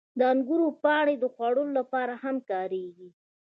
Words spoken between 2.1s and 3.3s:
هم کارېږي.